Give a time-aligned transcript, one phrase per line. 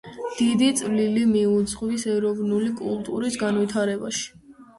[0.37, 4.27] დიდი წვლილი მიუძღვის ეროვნული კულტურის განვითარებაში.